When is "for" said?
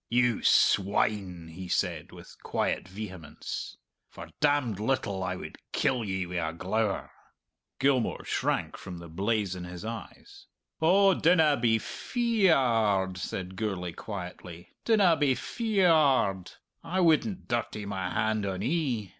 4.09-4.31